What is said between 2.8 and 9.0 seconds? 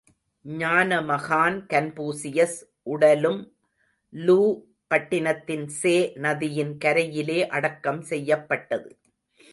உடலும் லூ பட்டினத்தின் சே நதியின் கரையிலே அடக்கம் செய்யப்பட்டது.